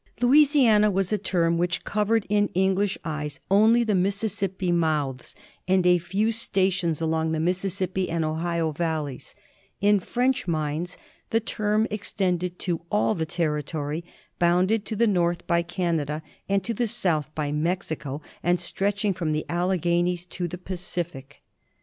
Louisiana 0.19 0.89
was 0.89 1.13
a 1.13 1.19
term 1.19 1.59
which 1.59 1.83
covered 1.83 2.25
in 2.27 2.47
English 2.55 2.97
eyes 3.05 3.39
only 3.51 3.83
the 3.83 3.93
Mississippi 3.93 4.71
mouths 4.71 5.35
and 5.67 5.85
a 5.85 5.99
few 5.99 6.31
stations 6.31 7.01
along 7.01 7.33
the 7.33 7.39
Mississippi 7.39 8.09
and 8.09 8.25
Ohio 8.25 8.71
valleys; 8.71 9.35
in 9.79 9.99
French 9.99 10.47
minds 10.47 10.97
the 11.29 11.39
term 11.39 11.85
extended 11.91 12.57
to 12.57 12.81
all 12.91 13.13
the 13.13 13.27
terri 13.27 13.63
tory 13.63 14.03
bounded 14.39 14.85
to 14.85 14.95
the 14.95 15.05
north 15.05 15.45
by 15.45 15.61
Canada 15.61 16.23
and 16.49 16.63
to 16.63 16.73
the 16.73 16.87
south 16.87 17.29
by 17.35 17.51
Mexico, 17.51 18.23
and 18.41 18.59
stretching 18.59 19.13
from 19.13 19.33
the 19.33 19.45
Alleghanies 19.49 20.25
to 20.25 20.47
the 20.47 20.57
Pacific. 20.57 21.43